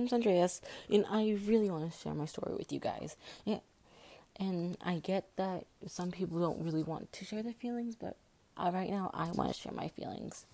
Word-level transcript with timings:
name's 0.00 0.12
Andreas, 0.12 0.60
and 0.90 1.04
I 1.10 1.36
really 1.46 1.70
want 1.70 1.90
to 1.92 1.98
share 1.98 2.14
my 2.14 2.26
story 2.26 2.54
with 2.56 2.72
you 2.72 2.80
guys. 2.80 3.16
Yeah, 3.44 3.58
and 4.38 4.76
I 4.84 4.98
get 4.98 5.26
that 5.36 5.66
some 5.86 6.10
people 6.10 6.40
don't 6.40 6.64
really 6.64 6.82
want 6.82 7.12
to 7.12 7.24
share 7.24 7.42
their 7.42 7.52
feelings, 7.54 7.96
but 7.96 8.16
uh, 8.56 8.70
right 8.72 8.90
now 8.90 9.10
I 9.14 9.30
want 9.32 9.52
to 9.52 9.60
share 9.60 9.72
my 9.72 9.88
feelings. 9.88 10.46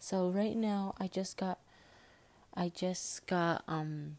So 0.00 0.30
right 0.30 0.56
now 0.56 0.94
I 0.98 1.08
just 1.08 1.36
got, 1.36 1.58
I 2.54 2.70
just 2.74 3.26
got 3.26 3.62
um 3.68 4.16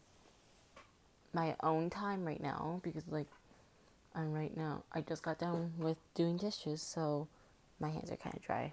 my 1.32 1.54
own 1.62 1.90
time 1.90 2.24
right 2.24 2.42
now 2.42 2.80
because 2.82 3.04
like, 3.08 3.26
I'm 4.14 4.32
right 4.32 4.56
now 4.56 4.82
I 4.92 5.00
just 5.02 5.22
got 5.22 5.38
done 5.38 5.72
with 5.78 5.98
doing 6.14 6.36
dishes, 6.36 6.82
so 6.82 7.28
my 7.80 7.90
hands 7.90 8.10
are 8.10 8.16
kind 8.16 8.36
of 8.36 8.42
dry, 8.42 8.72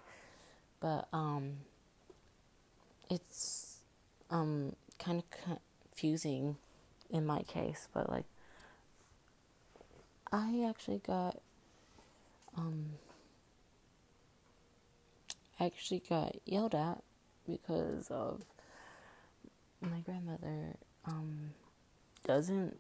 but 0.79 1.07
um, 1.13 1.57
it's 3.09 3.77
um 4.29 4.75
kind 4.99 5.23
of 5.47 5.57
confusing 5.97 6.57
in 7.09 7.25
my 7.25 7.41
case, 7.43 7.87
but 7.93 8.09
like 8.09 8.25
I 10.31 10.65
actually 10.69 11.01
got 11.05 11.39
um 12.55 12.91
I 15.59 15.65
actually 15.65 16.03
got 16.07 16.35
yelled 16.45 16.75
at 16.75 17.01
because 17.47 18.11
of 18.11 18.43
my 19.81 19.99
grandmother 20.05 20.75
um 21.05 21.51
doesn't 22.25 22.77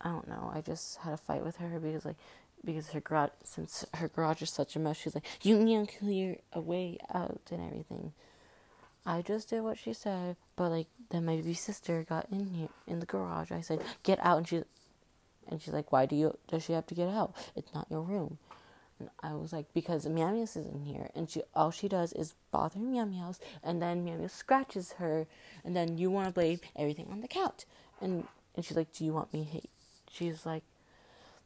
I 0.00 0.08
don't 0.08 0.28
know. 0.28 0.50
I 0.52 0.62
just 0.62 0.96
had 0.98 1.12
a 1.12 1.18
fight 1.18 1.44
with 1.44 1.56
her 1.56 1.78
because 1.78 2.04
like 2.04 2.16
because 2.64 2.90
her 2.90 3.00
garage 3.00 3.30
since 3.44 3.84
her 3.94 4.08
garage 4.08 4.42
is 4.42 4.50
such 4.50 4.74
a 4.74 4.80
mess, 4.80 4.96
she's 4.96 5.14
like, 5.14 5.26
You 5.42 5.58
need 5.58 5.88
to 5.88 5.98
clear 5.98 6.38
a 6.52 6.60
way 6.60 6.98
out 7.14 7.40
and 7.52 7.62
everything. 7.64 8.14
I 9.06 9.22
just 9.22 9.50
did 9.50 9.62
what 9.62 9.78
she 9.78 9.92
said, 9.92 10.36
but 10.56 10.70
like 10.70 10.88
then 11.10 11.24
my 11.24 11.36
baby 11.36 11.54
sister 11.54 12.04
got 12.08 12.26
in 12.30 12.46
here 12.46 12.68
in 12.86 13.00
the 13.00 13.06
garage. 13.06 13.50
I 13.50 13.60
said, 13.60 13.82
"Get 14.02 14.18
out," 14.20 14.38
and 14.38 14.48
she 14.48 14.62
and 15.48 15.60
she's 15.60 15.72
like, 15.72 15.90
"Why 15.90 16.06
do 16.06 16.14
you? 16.14 16.36
Does 16.48 16.64
she 16.64 16.74
have 16.74 16.86
to 16.86 16.94
get 16.94 17.08
out? 17.08 17.34
It's 17.56 17.72
not 17.74 17.86
your 17.90 18.02
room." 18.02 18.38
And 18.98 19.08
I 19.22 19.34
was 19.34 19.52
like, 19.52 19.72
"Because 19.72 20.06
Meows 20.06 20.56
is 20.56 20.66
in 20.66 20.84
here, 20.84 21.10
and 21.14 21.30
she 21.30 21.42
all 21.54 21.70
she 21.70 21.88
does 21.88 22.12
is 22.12 22.34
bother 22.50 22.78
Meows, 22.78 23.40
and 23.62 23.80
then 23.80 24.04
Meows 24.04 24.32
scratches 24.32 24.92
her, 24.92 25.26
and 25.64 25.74
then 25.74 25.96
you 25.96 26.10
want 26.10 26.28
to 26.28 26.34
blame 26.34 26.60
everything 26.76 27.08
on 27.10 27.20
the 27.20 27.28
couch." 27.28 27.64
And 28.00 28.26
and 28.54 28.64
she's 28.64 28.76
like, 28.76 28.92
"Do 28.92 29.04
you 29.04 29.14
want 29.14 29.32
me 29.32 29.44
to 29.44 29.50
hate?" 29.50 29.70
She's 30.10 30.44
like, 30.44 30.64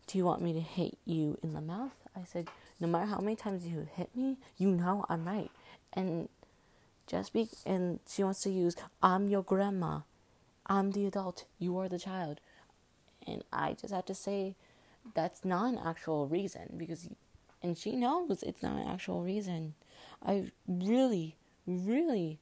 "Do 0.08 0.18
you 0.18 0.24
want 0.24 0.42
me 0.42 0.52
to 0.54 0.60
hit 0.60 0.98
you 1.04 1.38
in 1.42 1.52
the 1.52 1.60
mouth?" 1.60 1.94
I 2.16 2.24
said, 2.24 2.48
"No 2.80 2.88
matter 2.88 3.06
how 3.06 3.20
many 3.20 3.36
times 3.36 3.64
you 3.64 3.86
hit 3.94 4.14
me, 4.16 4.38
you 4.56 4.70
know 4.70 5.06
I'm 5.08 5.24
right." 5.24 5.50
And 5.92 6.28
just 7.06 7.32
be 7.32 7.48
and 7.66 8.00
she 8.08 8.24
wants 8.24 8.40
to 8.42 8.50
use 8.50 8.76
I'm 9.02 9.28
your 9.28 9.42
grandma. 9.42 10.00
I'm 10.66 10.92
the 10.92 11.06
adult, 11.06 11.44
you 11.58 11.76
are 11.78 11.88
the 11.88 11.98
child. 11.98 12.40
And 13.26 13.44
I 13.52 13.74
just 13.74 13.92
have 13.92 14.06
to 14.06 14.14
say 14.14 14.56
that's 15.14 15.44
not 15.44 15.72
an 15.72 15.78
actual 15.84 16.26
reason 16.26 16.74
because 16.76 17.08
and 17.62 17.76
she 17.76 17.96
knows 17.96 18.42
it's 18.42 18.62
not 18.62 18.76
an 18.76 18.88
actual 18.88 19.22
reason. 19.22 19.74
I 20.24 20.50
really 20.66 21.36
really 21.66 22.38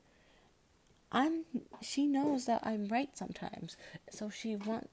I'm 1.11 1.45
she 1.81 2.07
knows 2.07 2.47
that 2.47 2.61
I'm 2.65 2.89
right 2.89 3.11
sometimes. 3.17 3.77
So 4.11 4.31
she 4.31 4.57
want 4.57 4.91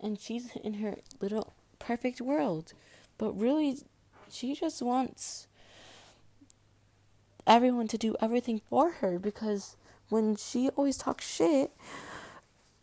and 0.00 0.18
she's 0.18 0.54
in 0.56 0.74
her 0.74 0.96
little 1.20 1.54
perfect 1.78 2.20
world. 2.20 2.72
But 3.18 3.38
really 3.38 3.78
she 4.28 4.54
just 4.54 4.80
wants 4.82 5.46
everyone 7.46 7.88
to 7.88 7.98
do 7.98 8.16
everything 8.20 8.60
for 8.68 8.90
her 9.00 9.18
because 9.18 9.76
when 10.08 10.36
she 10.36 10.68
always 10.70 10.96
talks 10.96 11.26
shit, 11.26 11.70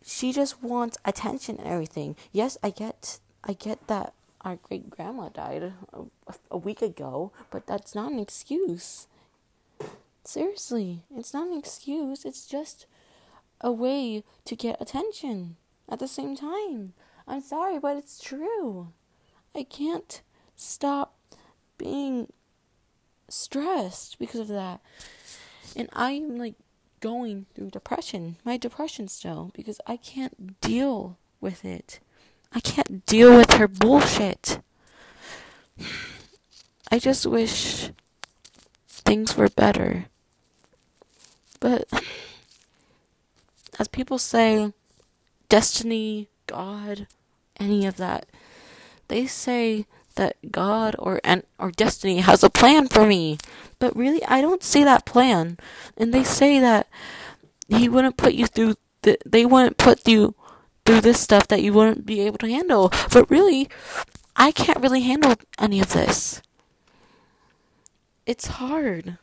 she 0.04 0.32
just 0.32 0.62
wants 0.62 0.98
attention 1.04 1.56
and 1.58 1.66
everything. 1.66 2.16
Yes, 2.32 2.58
I 2.62 2.70
get 2.70 3.20
I 3.44 3.52
get 3.52 3.86
that 3.86 4.12
our 4.42 4.56
great 4.56 4.90
grandma 4.90 5.28
died 5.28 5.72
a, 5.92 6.34
a, 6.50 6.56
week 6.56 6.80
ago, 6.80 7.30
but 7.50 7.66
that's 7.66 7.94
not 7.94 8.10
an 8.10 8.18
excuse. 8.18 9.06
Seriously, 10.24 11.04
it's 11.14 11.34
not 11.34 11.48
an 11.48 11.58
excuse. 11.58 12.24
It's 12.24 12.46
just 12.46 12.86
a 13.60 13.70
way 13.70 14.24
to 14.46 14.56
get 14.56 14.80
attention 14.80 15.56
at 15.88 15.98
the 15.98 16.08
same 16.08 16.36
time. 16.36 16.94
I'm 17.28 17.42
sorry, 17.42 17.78
but 17.78 17.96
it's 17.96 18.20
true. 18.20 18.92
I 19.54 19.62
can't 19.62 20.22
stop 20.56 21.14
being 21.76 22.32
stressed 23.32 24.18
because 24.18 24.40
of 24.40 24.48
that. 24.48 24.80
And 25.76 25.88
I'm 25.92 26.36
like 26.36 26.54
going 27.00 27.46
through 27.54 27.70
depression, 27.70 28.36
my 28.44 28.56
depression 28.56 29.08
still, 29.08 29.50
because 29.54 29.80
I 29.86 29.96
can't 29.96 30.60
deal 30.60 31.16
with 31.40 31.64
it. 31.64 32.00
I 32.52 32.60
can't 32.60 33.06
deal 33.06 33.36
with 33.36 33.52
her 33.52 33.68
bullshit. 33.68 34.60
I 36.90 36.98
just 36.98 37.24
wish 37.24 37.90
things 38.88 39.36
were 39.36 39.48
better. 39.48 40.06
But 41.60 41.88
as 43.78 43.88
people 43.88 44.18
say, 44.18 44.72
destiny, 45.48 46.28
God, 46.46 47.06
any 47.58 47.86
of 47.86 47.96
that, 47.98 48.26
they 49.08 49.26
say 49.26 49.86
that 50.20 50.52
God 50.52 50.94
or 50.98 51.20
and 51.24 51.42
or 51.58 51.70
destiny 51.70 52.18
has 52.18 52.44
a 52.44 52.50
plan 52.50 52.86
for 52.88 53.06
me. 53.06 53.38
But 53.78 53.96
really 53.96 54.22
I 54.26 54.40
don't 54.40 54.62
see 54.62 54.84
that 54.84 55.06
plan. 55.06 55.58
And 55.96 56.12
they 56.12 56.22
say 56.22 56.60
that 56.60 56.86
he 57.68 57.88
wouldn't 57.88 58.18
put 58.18 58.34
you 58.34 58.46
through 58.46 58.76
the, 59.02 59.16
they 59.24 59.46
wouldn't 59.46 59.78
put 59.78 60.06
you 60.06 60.34
through 60.84 61.00
this 61.00 61.20
stuff 61.20 61.48
that 61.48 61.62
you 61.62 61.72
wouldn't 61.72 62.04
be 62.04 62.20
able 62.20 62.38
to 62.38 62.48
handle. 62.48 62.92
But 63.12 63.30
really 63.30 63.68
I 64.36 64.52
can't 64.52 64.80
really 64.80 65.02
handle 65.02 65.34
any 65.58 65.80
of 65.80 65.92
this. 65.92 66.42
It's 68.26 68.46
hard. 68.46 69.16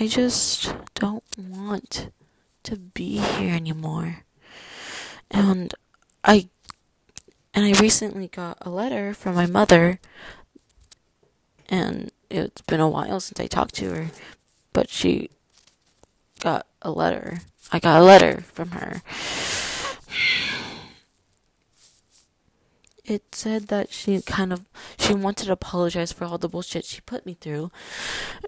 I 0.00 0.06
just 0.06 0.72
don't 0.94 1.24
want 1.36 2.10
to 2.62 2.76
be 2.76 3.18
here 3.18 3.52
anymore. 3.54 4.24
And 5.30 5.74
I 6.24 6.48
and 7.54 7.64
I 7.64 7.78
recently 7.80 8.28
got 8.28 8.58
a 8.60 8.70
letter 8.70 9.14
from 9.14 9.34
my 9.34 9.46
mother 9.46 10.00
and 11.68 12.10
it's 12.30 12.62
been 12.62 12.80
a 12.80 12.88
while 12.88 13.20
since 13.20 13.40
I 13.40 13.46
talked 13.46 13.74
to 13.76 13.90
her, 13.94 14.06
but 14.72 14.88
she 14.90 15.30
got 16.40 16.66
a 16.82 16.90
letter. 16.90 17.40
I 17.72 17.78
got 17.78 18.00
a 18.00 18.04
letter 18.04 18.42
from 18.52 18.70
her. 18.70 19.02
It 23.04 23.34
said 23.34 23.68
that 23.68 23.90
she 23.90 24.20
kind 24.20 24.52
of 24.52 24.66
she 24.98 25.14
wanted 25.14 25.46
to 25.46 25.52
apologize 25.52 26.12
for 26.12 26.26
all 26.26 26.36
the 26.36 26.48
bullshit 26.48 26.84
she 26.84 27.00
put 27.00 27.24
me 27.24 27.38
through 27.40 27.70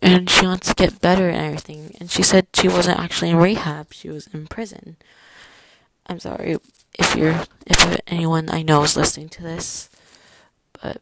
and 0.03 0.29
she 0.29 0.45
wants 0.45 0.69
to 0.69 0.75
get 0.75 1.01
better 1.01 1.31
and 1.31 1.39
everything. 1.47 1.97
And 1.99 2.11
she 2.11 2.23
said 2.23 2.47
she 2.53 2.69
wasn't 2.69 2.99
actually 2.99 3.31
in 3.31 3.37
rehab, 3.37 3.95
she 3.95 4.11
was 4.11 4.27
in 4.27 4.47
prison. 4.47 4.97
I'm 6.11 6.19
sorry 6.19 6.59
if 6.99 7.15
you're 7.15 7.45
if 7.67 8.01
anyone 8.09 8.51
I 8.51 8.63
know 8.63 8.83
is 8.83 8.97
listening 8.97 9.29
to 9.29 9.43
this, 9.45 9.89
but 10.83 11.01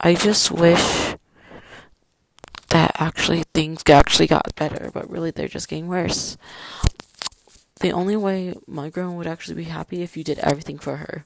I 0.00 0.14
just 0.14 0.50
wish 0.50 1.14
that 2.70 2.96
actually 2.98 3.44
things 3.54 3.84
actually 3.88 4.26
got 4.26 4.56
better, 4.56 4.90
but 4.92 5.08
really 5.08 5.30
they're 5.30 5.46
just 5.46 5.68
getting 5.68 5.86
worse. 5.86 6.36
The 7.78 7.92
only 7.92 8.16
way 8.16 8.54
my 8.66 8.90
grandma 8.90 9.12
would 9.12 9.28
actually 9.28 9.54
be 9.54 9.70
happy 9.70 10.02
if 10.02 10.16
you 10.16 10.24
did 10.24 10.40
everything 10.40 10.78
for 10.78 10.96
her. 10.96 11.24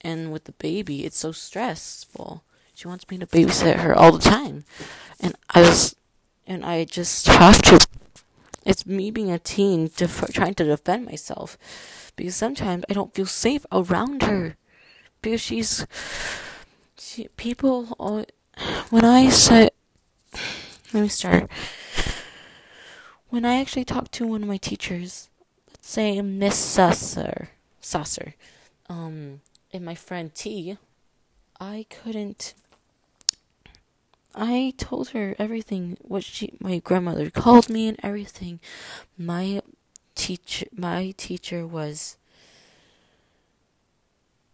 And 0.00 0.30
with 0.32 0.44
the 0.44 0.52
baby, 0.52 1.04
it's 1.04 1.18
so 1.18 1.32
stressful. 1.32 2.44
She 2.76 2.86
wants 2.86 3.10
me 3.10 3.18
to 3.18 3.26
babysit 3.26 3.80
her 3.80 3.96
all 3.96 4.12
the 4.12 4.20
time, 4.20 4.64
and 5.18 5.34
I 5.50 5.62
was, 5.62 5.96
and 6.46 6.64
I 6.64 6.84
just 6.84 7.26
have 7.26 7.60
to 7.62 7.84
it's 8.64 8.86
me 8.86 9.10
being 9.10 9.30
a 9.30 9.38
teen 9.38 9.90
def- 9.96 10.32
trying 10.32 10.54
to 10.54 10.64
defend 10.64 11.06
myself 11.06 11.58
because 12.16 12.36
sometimes 12.36 12.84
I 12.88 12.94
don't 12.94 13.14
feel 13.14 13.26
safe 13.26 13.66
around 13.72 14.22
her 14.22 14.56
because 15.22 15.40
she's 15.40 15.86
she, 16.98 17.28
people 17.36 17.94
always, 17.98 18.26
when 18.90 19.04
I 19.04 19.28
say 19.28 19.70
let 20.92 21.02
me 21.02 21.08
start. 21.08 21.50
When 23.28 23.44
I 23.44 23.60
actually 23.60 23.84
talked 23.84 24.12
to 24.12 24.26
one 24.26 24.42
of 24.42 24.48
my 24.48 24.58
teachers 24.58 25.28
let's 25.70 25.90
say 25.90 26.20
Miss 26.22 26.54
Susser 26.54 27.48
Susser 27.82 28.34
um 28.88 29.40
and 29.72 29.84
my 29.84 29.94
friend 29.94 30.34
T 30.34 30.78
I 31.60 31.86
couldn't 31.90 32.54
I 34.34 34.74
told 34.76 35.10
her 35.10 35.36
everything 35.38 35.96
what 36.00 36.24
she 36.24 36.56
my 36.60 36.78
grandmother 36.78 37.30
called 37.30 37.68
me 37.70 37.88
and 37.88 37.98
everything. 38.02 38.60
My 39.16 39.62
teacher 40.14 40.66
my 40.72 41.12
teacher 41.16 41.66
was 41.66 42.16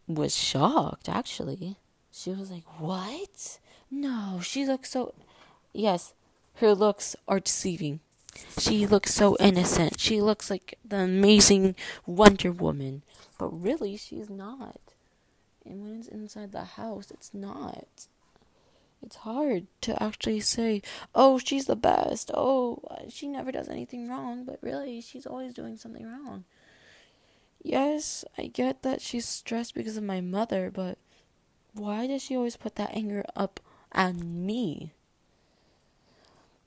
was 0.06 0.36
shocked 0.36 1.08
actually. 1.08 1.76
She 2.12 2.30
was 2.30 2.50
like, 2.50 2.64
"What? 2.80 3.58
No, 3.90 4.40
she 4.42 4.66
looks 4.66 4.90
so 4.90 5.14
yes, 5.72 6.14
her 6.56 6.74
looks 6.74 7.16
are 7.26 7.40
deceiving. 7.40 8.00
She 8.58 8.86
looks 8.86 9.14
so 9.14 9.36
innocent. 9.40 9.98
She 9.98 10.20
looks 10.20 10.50
like 10.50 10.78
the 10.84 10.98
amazing 10.98 11.74
Wonder 12.06 12.52
Woman. 12.52 13.02
But 13.38 13.48
really, 13.48 13.96
she's 13.96 14.30
not. 14.30 14.80
And 15.64 15.82
when 15.82 15.96
it's 15.98 16.08
inside 16.08 16.52
the 16.52 16.64
house, 16.64 17.10
it's 17.10 17.34
not. 17.34 18.06
It's 19.02 19.16
hard 19.16 19.66
to 19.82 20.00
actually 20.02 20.40
say, 20.40 20.82
oh, 21.14 21.38
she's 21.38 21.66
the 21.66 21.76
best. 21.76 22.30
Oh, 22.34 22.82
she 23.08 23.28
never 23.28 23.50
does 23.50 23.68
anything 23.68 24.08
wrong. 24.08 24.44
But 24.44 24.58
really, 24.62 25.00
she's 25.00 25.26
always 25.26 25.54
doing 25.54 25.76
something 25.76 26.04
wrong. 26.04 26.44
Yes, 27.62 28.24
I 28.38 28.46
get 28.46 28.82
that 28.82 29.02
she's 29.02 29.26
stressed 29.26 29.74
because 29.74 29.96
of 29.96 30.02
my 30.02 30.20
mother, 30.20 30.70
but 30.70 30.98
why 31.72 32.06
does 32.06 32.22
she 32.22 32.36
always 32.36 32.56
put 32.56 32.76
that 32.76 32.94
anger 32.94 33.24
up 33.36 33.60
on 33.92 34.46
me? 34.46 34.92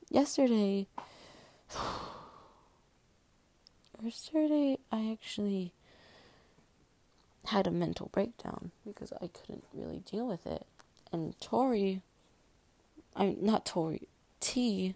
Yesterday, 0.10 0.88
yesterday 4.04 4.78
I 4.92 5.12
actually 5.12 5.74
had 7.46 7.68
a 7.68 7.72
mental 7.72 8.10
breakdown 8.12 8.72
because 8.86 9.12
I 9.14 9.28
couldn't 9.28 9.66
really 9.74 10.00
deal 10.00 10.28
with 10.28 10.46
it. 10.46 10.66
And 11.12 11.40
Tori, 11.42 12.02
I'm 13.24 13.38
not 13.40 13.66
Tori, 13.66 14.10
T 14.42 14.96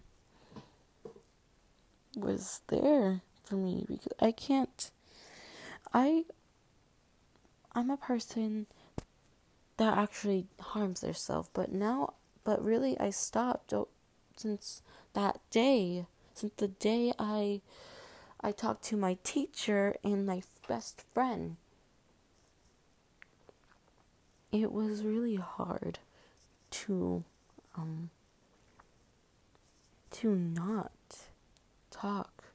was 2.13 2.59
there 2.67 3.21
for 3.45 3.55
me 3.55 3.85
because 3.87 4.11
I 4.19 4.33
can't 4.33 4.91
I 5.93 6.25
I'm 7.73 7.89
a 7.89 7.95
person 7.95 8.65
that 9.77 9.97
actually 9.97 10.47
harms 10.59 10.99
themselves, 11.01 11.49
but 11.53 11.71
now 11.71 12.15
but 12.43 12.61
really 12.61 12.99
I 12.99 13.11
stopped 13.11 13.73
since 14.35 14.81
that 15.13 15.39
day, 15.49 16.05
since 16.33 16.51
the 16.57 16.67
day 16.67 17.13
I 17.17 17.61
I 18.41 18.51
talked 18.51 18.83
to 18.85 18.97
my 18.97 19.17
teacher 19.23 19.95
and 20.03 20.25
my 20.25 20.41
best 20.67 21.05
friend. 21.13 21.55
It 24.51 24.73
was 24.73 25.03
really 25.03 25.35
hard 25.35 25.99
to 26.71 27.23
um 27.77 28.09
to 30.21 30.35
not 30.35 30.91
talk 31.91 32.45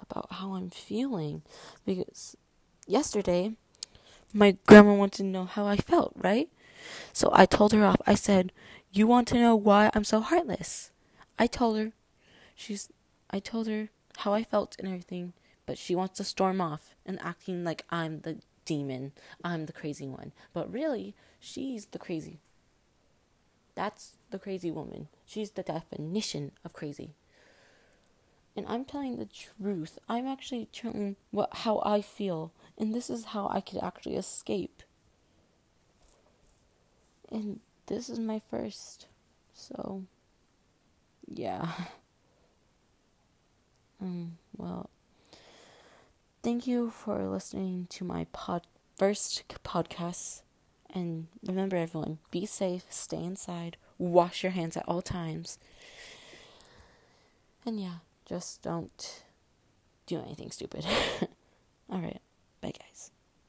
about 0.00 0.26
how 0.32 0.54
I'm 0.54 0.70
feeling 0.70 1.42
because 1.84 2.36
yesterday 2.86 3.54
my 4.32 4.56
grandma 4.66 4.94
wanted 4.94 5.18
to 5.18 5.24
know 5.24 5.44
how 5.44 5.66
I 5.66 5.76
felt, 5.76 6.12
right? 6.16 6.48
So 7.12 7.30
I 7.32 7.46
told 7.46 7.72
her 7.72 7.84
off. 7.84 8.00
I 8.06 8.14
said, 8.14 8.52
"You 8.92 9.06
want 9.06 9.26
to 9.28 9.34
know 9.34 9.56
why 9.56 9.90
I'm 9.94 10.04
so 10.04 10.20
heartless?" 10.20 10.92
I 11.38 11.46
told 11.48 11.76
her. 11.78 11.92
She's 12.54 12.90
I 13.30 13.40
told 13.40 13.66
her 13.66 13.88
how 14.18 14.32
I 14.32 14.44
felt 14.44 14.76
and 14.78 14.86
everything, 14.86 15.32
but 15.66 15.78
she 15.78 15.94
wants 15.94 16.18
to 16.18 16.24
storm 16.24 16.60
off 16.60 16.94
and 17.04 17.20
acting 17.20 17.64
like 17.64 17.84
I'm 17.90 18.20
the 18.20 18.38
demon. 18.64 19.12
I'm 19.42 19.66
the 19.66 19.72
crazy 19.72 20.06
one. 20.06 20.32
But 20.52 20.72
really, 20.72 21.14
she's 21.40 21.86
the 21.86 21.98
crazy. 21.98 22.40
That's 23.78 24.16
the 24.32 24.40
crazy 24.40 24.72
woman. 24.72 25.06
She's 25.24 25.52
the 25.52 25.62
definition 25.62 26.50
of 26.64 26.72
crazy. 26.72 27.14
And 28.56 28.66
I'm 28.66 28.84
telling 28.84 29.18
the 29.18 29.28
truth. 29.28 30.00
I'm 30.08 30.26
actually 30.26 30.66
telling 30.72 31.14
what 31.30 31.58
how 31.58 31.80
I 31.84 32.02
feel, 32.02 32.50
and 32.76 32.92
this 32.92 33.08
is 33.08 33.26
how 33.26 33.48
I 33.48 33.60
could 33.60 33.78
actually 33.80 34.16
escape. 34.16 34.82
And 37.30 37.60
this 37.86 38.08
is 38.10 38.18
my 38.18 38.42
first. 38.50 39.06
So 39.54 40.02
yeah. 41.28 41.70
Um, 44.00 44.38
well, 44.56 44.90
thank 46.44 46.68
you 46.68 46.90
for 46.90 47.26
listening 47.26 47.88
to 47.90 48.04
my 48.04 48.26
pod 48.30 48.64
first 48.96 49.42
podcast. 49.64 50.42
And 50.94 51.26
remember, 51.46 51.76
everyone, 51.76 52.18
be 52.30 52.46
safe, 52.46 52.84
stay 52.88 53.22
inside, 53.22 53.76
wash 53.98 54.42
your 54.42 54.52
hands 54.52 54.76
at 54.76 54.88
all 54.88 55.02
times. 55.02 55.58
And 57.66 57.80
yeah, 57.80 57.96
just 58.26 58.62
don't 58.62 59.22
do 60.06 60.18
anything 60.20 60.50
stupid. 60.50 60.86
all 61.90 62.00
right. 62.00 62.20